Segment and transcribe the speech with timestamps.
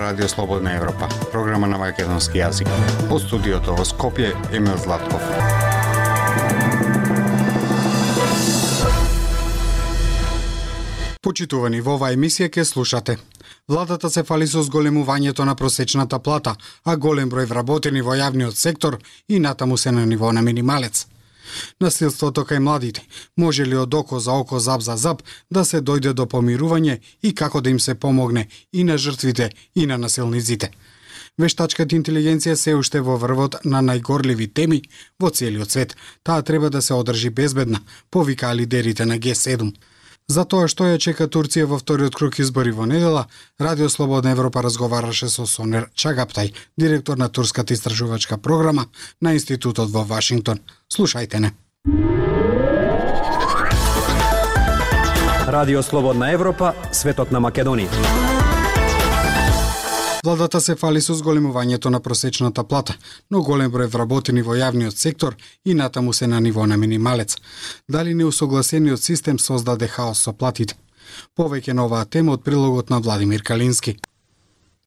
[0.00, 2.68] Радио Слободна Европа, програма на македонски јазик.
[3.12, 5.20] Од студиото во Скопје, Емил Златков.
[11.20, 13.18] Почитувани, во оваа емисија ке слушате.
[13.68, 18.96] Владата се фали со зголемувањето на просечната плата, а голем број вработени во јавниот сектор
[19.28, 21.06] и натаму се на ниво на минималец.
[21.80, 23.02] Насилството кај младите
[23.36, 27.34] може ли од око за око, зап за зап да се дојде до помирување и
[27.34, 30.70] како да им се помогне и на жртвите и на насилниците?
[31.38, 34.82] Вештачката интелигенција се уште во врвот на најгорливи теми
[35.20, 35.96] во целиот свет.
[36.22, 39.72] Таа треба да се одржи безбедна, повикаа лидерите на Г7.
[40.30, 43.24] За тоа што ја чека Турција во вториот круг избори во недела,
[43.58, 48.86] Радио Слободна Европа разговараше со Сонер Чагаптај, директор на турската истражувачка програма
[49.20, 50.62] на Институтот во Вашингтон.
[50.86, 51.50] Слушајте не.
[55.50, 58.29] Радио Слободна Европа, светот на Македонија.
[60.24, 62.94] Владата се фали со зголемувањето на просечната плата,
[63.30, 67.36] но голем број вработени во јавниот сектор и натаму се на ниво на минималец.
[67.88, 70.76] Дали неусогласениот систем создаде хаос со платите?
[71.36, 73.96] Повеќе на оваа тема од прилогот на Владимир Калински.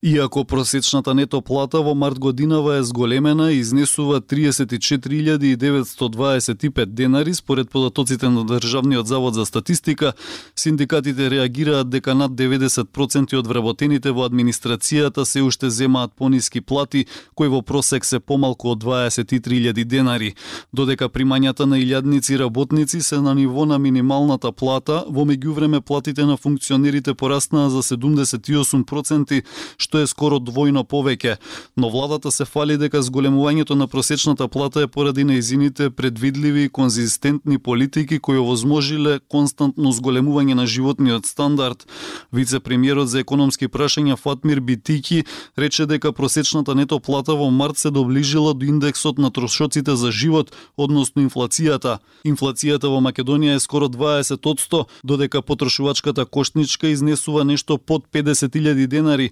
[0.05, 8.29] Иако просечната нето плата во март годинава е зголемена и изнесува 34.925 денари според податоците
[8.29, 10.13] на Државниот завод за статистика,
[10.55, 17.47] синдикатите реагираат дека над 90% од вработените во администрацијата се уште земаат пониски плати, кои
[17.47, 20.35] во просек се помалку од 23.000 денари,
[20.73, 26.38] додека примањата на илјадници работници се на ниво на минималната плата, во меѓувреме платите на
[26.38, 29.43] функционерите пораснаа за 78%,
[29.77, 31.38] што што е скоро двојно повеќе,
[31.77, 37.59] но владата се фали дека зголемувањето на просечната плата е поради неизините предвидливи и конзистентни
[37.59, 41.85] политики кои овозможиле константно зголемување на животниот стандард.
[42.34, 45.25] Вице-премиерот за економски прашања Фатмир Битики
[45.57, 50.50] рече дека просечната нето плата во март се доближила до индексот на трошоците за живот,
[50.78, 52.00] односно инфлацијата.
[52.25, 59.29] Инфлацијата во Македонија е скоро 20%, додека потрошувачката кошничка изнесува нешто под 50.000 денари.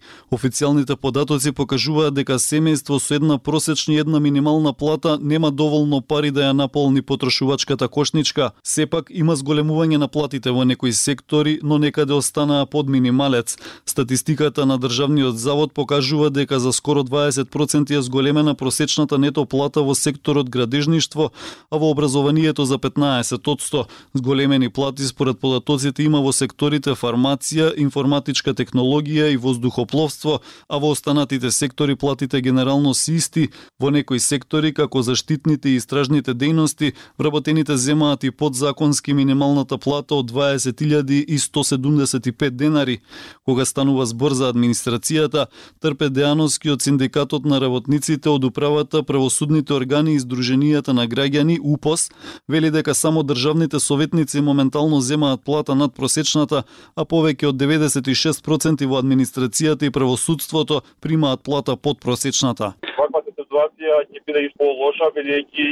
[0.52, 6.32] Официјалните податоци покажуваат дека семејство со една просечна и една минимална плата нема доволно пари
[6.32, 8.50] да ја наполни потрошувачката кошничка.
[8.64, 13.56] Сепак има зголемување на платите во некои сектори, но некаде останаа под минималец.
[13.86, 19.96] Статистиката на Државниот завод покажува дека за скоро 20% е зголемена просечната нето плата во
[19.96, 21.32] секторот градежништво,
[21.72, 23.86] а во образованието за 15%.
[24.14, 31.52] Зголемени плати според податоците има во секторите фармација, информатичка технологија и воздухопловство, а во останатите
[31.52, 38.24] сектори платите генерално се исти, во некои сектори како заштитните и истражните дејности, вработените земаат
[38.24, 43.00] и подзаконски минималната плата од 20.175 денари.
[43.46, 45.46] Кога станува збор за администрацијата,
[45.80, 52.10] Трпе Деановски од Синдикатот на работниците од управата, правосудните органи и Сдруженијата на граѓани УПОС
[52.48, 56.64] вели дека само државните советници моментално земаат плата над просечната,
[56.96, 62.74] а повеќе од 96% во администрацијата и правосудните судството примаат плата под просечната.
[62.98, 65.68] Ваквата ситуација ќе биде и полоша бидејќи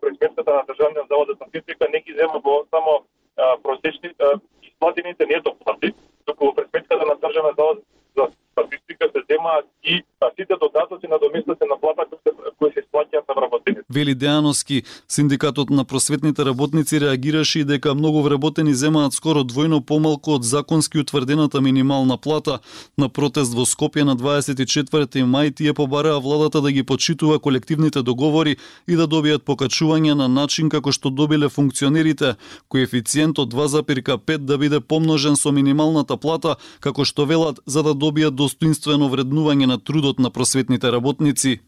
[0.00, 2.92] предметката на Државниот завод за статистика не ги зема во само
[3.62, 4.10] просечни
[4.62, 5.92] исплатените нето плати,
[6.26, 7.78] туку во пресметката на Државниот завод
[8.16, 10.02] за статистика се земаат и
[10.36, 12.06] сите додатоци на доместите на плата
[12.58, 12.67] кои се на.
[13.90, 20.34] Вели Деановски, синдикатот на просветните работници реагираше и дека многу вработени земаат скоро двојно помалку
[20.36, 22.58] од законски утврдената минимална плата.
[22.98, 28.58] На протест во Скопје на 24 мај тие побараа владата да ги почитува колективните договори
[28.86, 32.36] и да добијат покачување на начин како што добиле функционерите,
[32.68, 38.36] коефициент од 2,5 да биде помножен со минималната плата, како што велат за да добијат
[38.36, 41.60] достоинствено вреднување на трудот на просветните работници.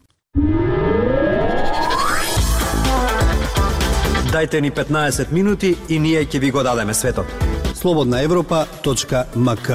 [4.31, 7.27] Дайте ни 15 минути и ние ќе ви го дадеме светот.
[7.75, 9.69] Слободна Европа.мк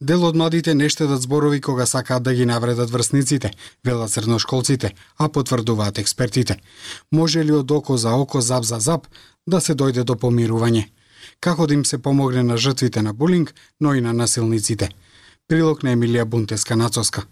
[0.00, 3.50] Дел од младите не штедат зборови кога сакаат да ги навредат врсниците,
[3.84, 6.56] велат средношколците, а потврдуваат експертите.
[7.12, 9.06] Може ли од око за око, зап за зап,
[9.46, 10.88] да се дојде до помирување?
[11.40, 14.88] Како да им се помогне на жртвите на булинг, но и на насилниците?
[15.50, 17.24] Прилог на Емилија Бунтеска Нацоска.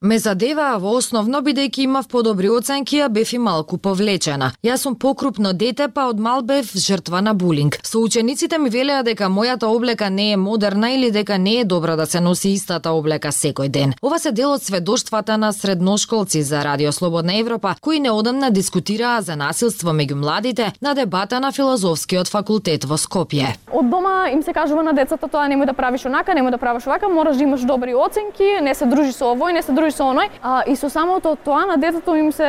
[0.00, 4.52] Ме задеваа во основно бидејќи имав подобри оценки, а бев и малку повлечена.
[4.62, 7.80] Јас сум покрупно дете, па од мал бев жртва на булинг.
[7.82, 11.96] Со учениците ми велеа дека мојата облека не е модерна или дека не е добра
[11.96, 13.94] да се носи истата облека секој ден.
[14.00, 19.34] Ова се дел од сведоштвата на средношколци за Радио Слободна Европа, кои неодамна дискутираа за
[19.34, 23.56] насилство меѓу младите на дебата на филозофскиот факултет во Скопје.
[23.74, 26.86] Од дома им се кажува на децата тоа немој да правиш онака, немој да правиш
[26.86, 30.04] овака, мораш да имаш добри оценки, не се дружи со овој, не се дружи со
[30.12, 30.30] оној.
[30.42, 32.48] А, и со самото тоа на децата им се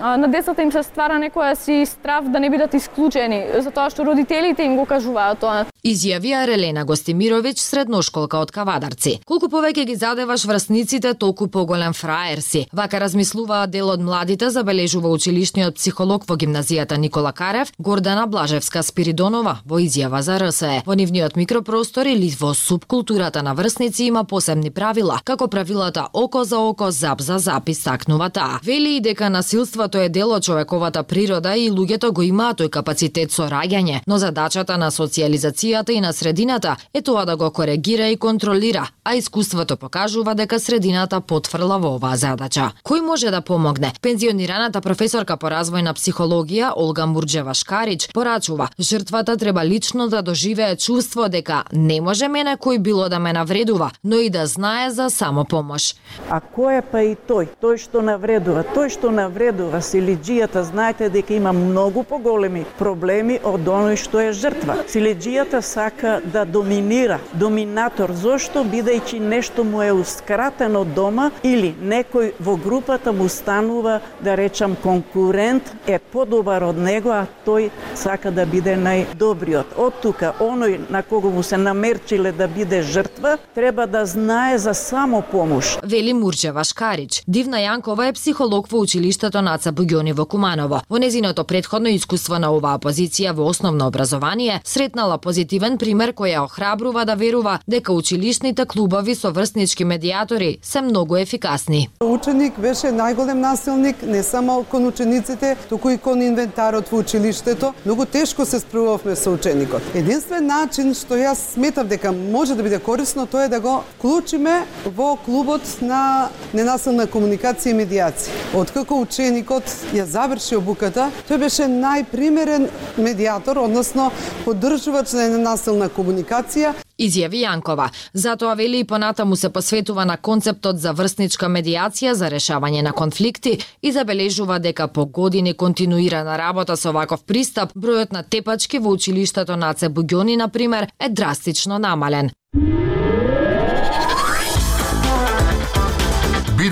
[0.00, 4.64] на децата им се ствара некоја си страв да не бидат исклучени, затоа што родителите
[4.64, 5.64] им го кажуваат тоа.
[5.86, 9.20] Изјавија Релена Гостимировиќ, средношколка од Кавадарци.
[9.26, 12.66] Колку повеќе ги задеваш врсниците, толку поголем фраер си.
[12.72, 19.60] Вака размислуваа дел од младите, забележува училишниот психолог во гимназијата Никола Карев, Гордана Блажевска Спиридонова,
[19.64, 20.82] во изјава за РСЕ.
[20.86, 26.58] Во нивниот микропростор или во субкултурата на врсници има посебни правила, како правилата око за
[26.58, 28.60] око, зап за зап, истакнува таа.
[28.62, 33.32] Вели и дека насилството е дел од човековата природа и луѓето го имаат тој капацитет
[33.32, 38.16] со раѓање, но задачата на социализацијата и на средината е тоа да го коригира и
[38.16, 42.72] контролира, а искуството покажува дека средината потврла во оваа задача.
[42.84, 43.92] Кој може да помогне?
[44.02, 50.76] Пензионираната професорка по развој на психологија Олга Мурџева Шкарич порачува, жртвата треба лично да доживее
[50.76, 55.10] чувство дека не може мене кој било да ме навредува, но и да знае за
[55.10, 55.94] самопомош.
[56.30, 57.46] Ако кој е па и тој?
[57.62, 63.94] Тој што навредува, тој што навредува силиџијата, знаете дека има многу поголеми проблеми од оној
[64.02, 64.80] што е жртва.
[64.90, 72.56] Силиџијата сака да доминира, доминатор, зошто бидејќи нешто му е ускратено дома или некој во
[72.56, 78.74] групата му станува, да речам, конкурент, е подобар од него, а тој сака да биде
[78.74, 79.78] најдобриот.
[79.78, 84.74] Од тука, оној на кого му се намерчиле да биде жртва, треба да знае за
[84.74, 85.78] само помош.
[85.86, 87.22] Вели Мурџева Вашкарич.
[87.26, 90.80] Дивна Јанкова е психолог во училиштето Наца Цабугиони во Куманово.
[90.88, 96.44] Во незиното предходно искуство на оваа позиција во основно образование, сретнала позитивен пример кој ја
[96.46, 101.88] охрабрува да верува дека училишните клубови со врснички медиатори се многу ефикасни.
[102.00, 107.74] Ученик беше најголем насилник не само кон учениците, туку и кон инвентарот во училиштето.
[107.84, 109.82] Многу тешко се спрувавме со ученикот.
[109.94, 114.62] Единствен начин што јас сметав дека може да биде корисно тоа е да го вклучиме
[114.86, 118.40] во клубот на ненасилна комуникација и медиација.
[118.54, 119.64] Откако ученикот
[119.94, 124.10] ја заврши обуката, тој беше најпримерен медиатор, односно
[124.44, 127.90] поддржувач на ненасилна комуникација изјави Јанкова.
[128.12, 133.58] Затоа вели и понатаму се посветува на концептот за врсничка медиација за решавање на конфликти
[133.82, 139.56] и забележува дека по години континуирана работа со ваков пристап, бројот на тепачки во училиштето
[139.56, 142.30] на Буѓони, на пример, е драстично намален.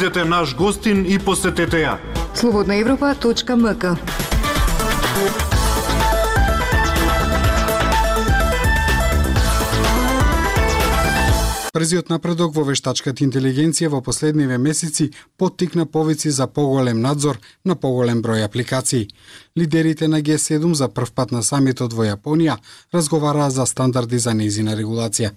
[0.05, 1.97] Бидете наш гостин и посетете ја.
[2.37, 3.85] Слободнаевропа.мк
[11.73, 15.07] Брзиот напредок во вештачката интелигенција во последниве месеци
[15.39, 19.09] поттикна повици за поголем надзор на поголем број апликации.
[19.57, 22.59] Лидерите на Г7 за првпат на самитот во Јапонија
[22.93, 25.33] разговараа за стандарди за незина регулација.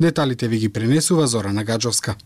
[0.00, 2.16] Деталите ви ги пренесува Зорана Гаджовска.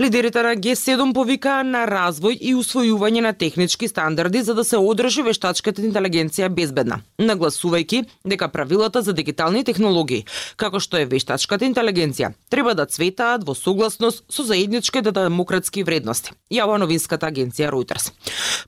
[0.00, 5.22] Лидерите на Г7 повикаа на развој и усвојување на технички стандарди за да се одржи
[5.24, 10.26] вештачката интелигенција безбедна, нагласувајќи дека правилата за дигитални технологии,
[10.60, 16.76] како што е вештачката интелигенција, треба да цветаат во согласност со заедничките демократски вредности, јава
[16.76, 18.12] новинската агенција Reuters.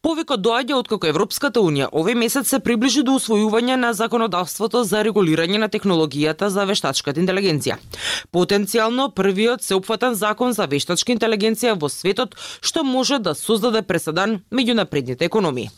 [0.01, 5.61] Повикот доаѓа откако Европската унија овој месец се приближи до усвојување на законодавството за регулирање
[5.61, 7.77] на технологијата за вештачката интелигенција.
[8.33, 14.79] Потенцијално првиот сеопфатен закон за вештачка интелигенција во светот што може да создаде преседан меѓу
[14.79, 15.71] напредните економии.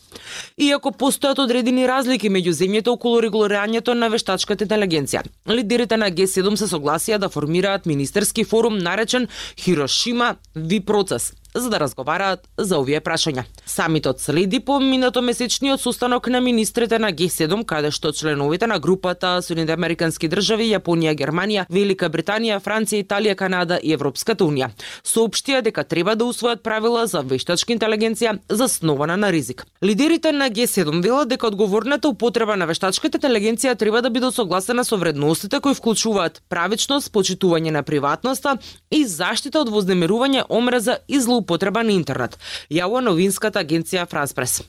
[0.57, 6.69] Иако постојат одредени разлики меѓу земјите околу регулирањето на вештачката интелигенција, лидерите на Г7 се
[6.69, 13.43] согласија да формираат министерски форум наречен Хирошима Ви процес за да разговараат за овие прашања.
[13.65, 19.73] Самитот следи по минатомесечниот состанок на министрите на Г7, каде што членовите на групата Соединените
[19.73, 24.71] Американски држави, Јапонија, Германија, Велика Британија, Франција, Италија, Канада и Европската унија
[25.03, 29.65] соопштија дека треба да усвојат правила за вештачка интелигенција заснована на ризик.
[29.83, 34.97] Лидерите на Г7 велат дека одговорната употреба на вештачката интелигенција треба да биде согласена со
[34.97, 38.57] вредностите кои вклучуваат правичност, почитување на приватноста
[38.91, 42.37] и заштита од вознемирување, омраза и злоупотреба употреба на интернет,
[42.71, 44.61] јава новинската агенција Франспрес.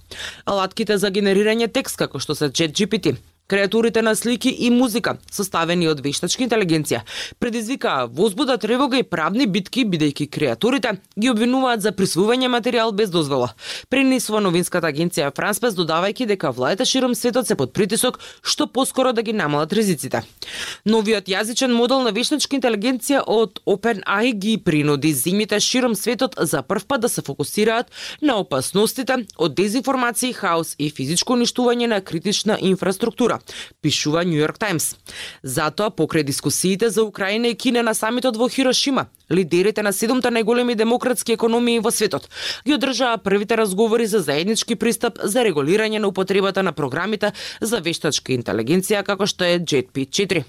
[0.45, 3.17] Алатките за генерирање текст како што се ChatGPT,
[3.53, 7.03] Креатурите на слики и музика, составени од вештачка интелигенција,
[7.37, 13.51] предизвикаа возбуда, тревога и правни битки бидејќи креатурите ги обвинуваат за присвоување материјал без дозвола.
[13.93, 19.21] Пренесува новинската агенција Франспес додавајќи дека владите широм светот се под притисок што поскоро да
[19.21, 20.25] ги намалат ризиците.
[20.89, 26.89] Новиот јазичен модел на вештачка интелигенција од OpenAI ги принуди земјите широм светот за прв
[26.89, 27.93] пат да се фокусираат
[28.23, 33.42] на опасностите од дезинформација, хаос и физичко уништување на критична инфраструктура,
[33.81, 34.97] пишува Нью Йорк Таймс.
[35.43, 40.77] Затоа, покрај дискусиите за Украина и Кина на самитот во Хирошима, лидерите на седумта најголеми
[40.77, 42.29] демократски економии во светот
[42.67, 48.33] ги одржаа првите разговори за заеднички пристап за регулирање на употребата на програмите за вештачка
[48.37, 50.45] интелигенција како што е JetP4.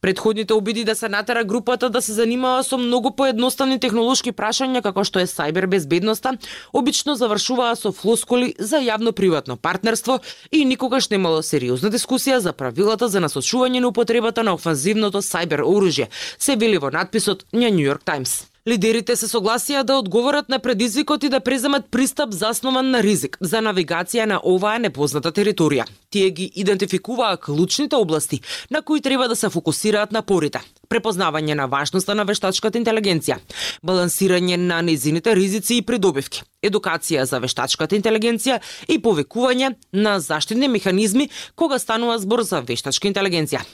[0.00, 5.04] Предходните обиди да се натера групата да се занимава со многу поедноставни технолошки прашања како
[5.04, 6.36] што е сајбер безбедноста,
[6.72, 10.20] обично завршуваа со флоскули за јавно-приватно партнерство
[10.52, 16.08] и никогаш немало сериозна дискусија за правилата за насочување на употребата на офанзивното сајбер оружје,
[16.38, 18.19] се вели во надписот на Нью Йорк Таймс.
[18.68, 23.62] Лидерите се согласија да одговорат на предизвикот и да преземат пристап заснован на ризик за
[23.64, 25.86] навигација на оваа непозната територија.
[26.10, 30.60] Тие ги идентификуваа клучните области на кои треба да се фокусираат напорите.
[30.90, 33.38] Препознавање на важноста на вештачката интелигенција,
[33.82, 41.30] балансирање на незините ризици и придобивки, едукација за вештачката интелигенција и повекување на заштитни механизми
[41.56, 43.64] кога станува збор за вештачка интелигенција.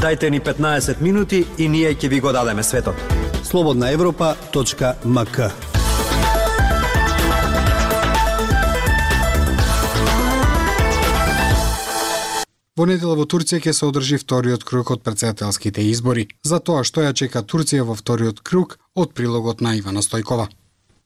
[0.00, 2.94] Дайте ни 15 минути и ние ќе ви го дадеме светот.
[3.42, 5.38] Слободна Европа.мк
[12.78, 16.28] Во недела во Турција ќе се одржи вториот круг од председателските избори.
[16.46, 20.46] За тоа што ја чека Турција во вториот круг од прилогот на Ивана Стојкова.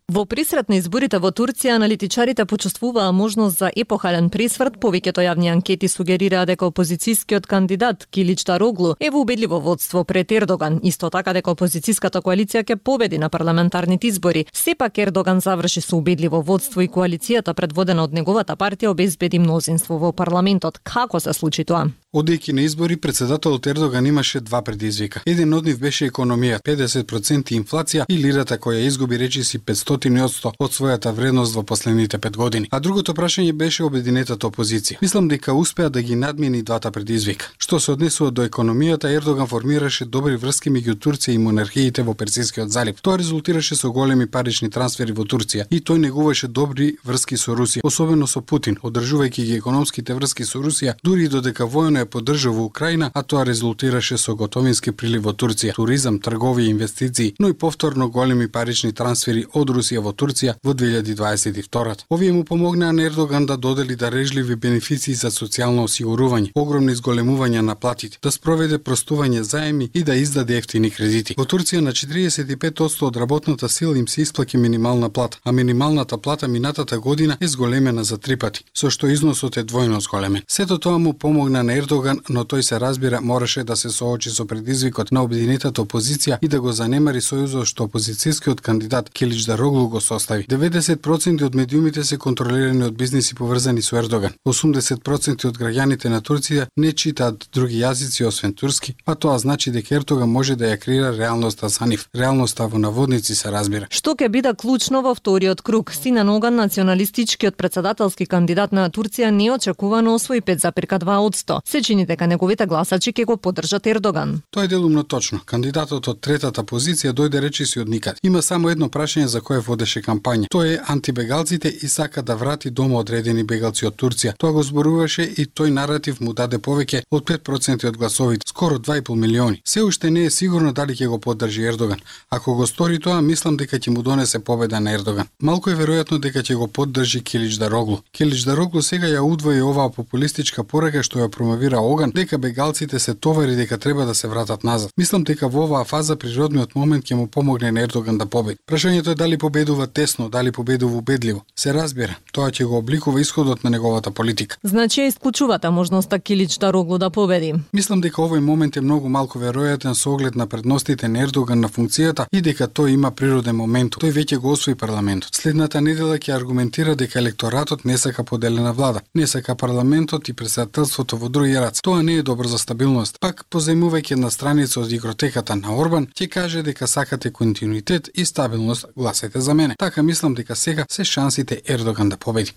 [0.09, 5.89] Во пресрет на изборите во Турција, аналитичарите почувствуваа можност за епохален пресврт, повеќето јавни анкети
[5.89, 11.55] сугерираа дека опозицијскиот кандидат Килич Тароглу е во убедливо водство пред Ердоган, исто така дека
[11.55, 14.45] опозицијската коалиција ќе победи на парламентарните избори.
[14.53, 20.13] Сепак Ердоган заврши со убедливо водство и коалицијата предводена од неговата партија обезбеди мнозинство во
[20.13, 20.83] парламентот.
[20.83, 21.89] Како се случи тоа?
[22.13, 25.21] Одејќи на избори, председателот Ердоган имаше два предизвика.
[25.27, 31.13] Еден од нив беше економија, 50% инфлација и лирата која изгуби речиси 500% од својата
[31.17, 32.69] вредност во последните пет години.
[32.71, 34.99] А другото прашање беше обединетата опозиција.
[35.01, 37.49] Мислам дека успеа да ги надмени двата предизвика.
[37.59, 42.69] Што се однесува до економијата, Ердоган формираше добри врски меѓу Турција и монархиите во Персискиот
[42.69, 43.01] залив.
[43.01, 47.81] Тоа резултираше со големи парични трансфери во Турција и тој негуваше добри врски со Русија,
[47.83, 52.63] особено со Путин, одржувајќи ги економските врски со Русија, дури и додека војно ја поддржува
[52.63, 58.09] Украина, а тоа резултираше со готовински прилив во Турција, туризам, трговија, инвестиции, но и повторно
[58.11, 62.05] големи парични трансфери од Русија во Турција во 2022.
[62.11, 67.75] Овие му помогнаа на Ердоган да додели дарежливи бенефиции за социјално осигурување, огромни изголемувања на
[67.75, 71.35] платите, да спроведе простување заеми и да издаде ефтини кредити.
[71.39, 76.49] Во Турција на 45% од работната сила им се исплаќа минимална плата, а минималната плата
[76.49, 80.43] минатата година е зголемена за три пати, со што износот е двојно зголемен.
[80.49, 81.92] Сето тоа му помогна на Ердоган,
[82.29, 86.61] но тој се разбира мораше да се соочи со предизвикот на обединетата опозиција и да
[86.61, 90.47] го занемари сојузот што опозицијскиот кандидат Келич Дароглу го состави.
[90.49, 94.33] 90% од медиумите се контролирани од бизниси поврзани со Ердоган.
[94.47, 99.95] 80% од граѓаните на Турција не читаат други јазици освен турски, а тоа значи дека
[99.95, 102.09] Ердоган може да ја креира реалноста за нив.
[102.15, 103.87] Реалноста во наводници се разбира.
[103.91, 105.93] Што ќе биде клучно во вториот круг?
[105.93, 111.61] Синан Оган, националистичкиот председателски кандидат на Турција, неочекувано освои 5,2%.
[111.65, 114.41] Се чини дека неговите гласачи ќе го поддржат Ердоган.
[114.51, 115.41] Тоа е делумно точно.
[115.45, 118.19] Кандидатот од третата позиција дојде речиси од никад.
[118.23, 120.49] Има само едно прашање за кое водеше кампања.
[120.51, 124.35] Тоа е антибегалците и сака да врати дома одредени бегалци од Турција.
[124.39, 129.15] Тоа го зборуваше и тој наратив му даде повеќе од 5% од гласовите, скоро 2,5
[129.15, 129.63] милиони.
[129.65, 132.01] Се уште не е сигурно дали ќе го поддржи Ердоган.
[132.31, 135.27] Ако го стори тоа, мислам дека ќе му донесе победа на Ердоган.
[135.43, 138.01] Малку е веројатно дека ќе го поддржи Килич Дароглу.
[138.13, 143.15] Килич Дароглу сега ја удвои оваа популистичка порака што ја промовира Оган дека бегалците се
[143.15, 144.91] товари дека треба да се вратат назад.
[144.99, 148.59] Мислам дека во оваа фаза природниот момент ќе му помогне на Ердоган да победи.
[148.67, 151.45] Прашањето е дали победува тесно, дали победува убедливо.
[151.57, 154.57] Се разбира, тоа ќе го обликува исходот на неговата политика.
[154.63, 157.55] Значи ја исклучувате можноста Килич Дароглу да победи.
[157.73, 161.69] Мислам дека овој момент е многу малку веројатен со оглед на предностите на Ердоган на
[161.69, 163.97] функцијата и дека тој има природен момент.
[163.97, 165.35] Тој веќе го освои парламентот.
[165.35, 171.17] Следната недела ќе аргументира дека електоратот не сака поделена влада, не сака парламентот и председателството
[171.17, 171.81] во други играц.
[171.83, 173.19] Тоа не е добро за стабилност.
[173.21, 178.87] Пак, позајмувајќи една страница од игротеката на Орбан, ќе каже дека сакате континуитет и стабилност,
[178.97, 179.77] гласете за мене.
[179.79, 182.53] Така мислам дека сега се шансите Ердоган да победи.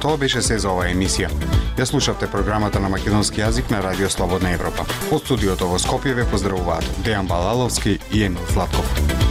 [0.00, 1.30] Тоа беше се за оваа емисија.
[1.76, 4.84] Ја слушавте програмата на македонски јазик на Радио Слободна Европа.
[5.10, 9.25] Од студиото во Скопје ве поздравуваат Дејан Балаловски и Емил Златков.